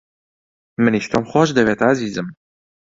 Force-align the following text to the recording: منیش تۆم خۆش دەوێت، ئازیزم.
منیش 0.83 1.05
تۆم 1.11 1.23
خۆش 1.31 1.49
دەوێت، 1.57 1.79
ئازیزم. 1.85 2.27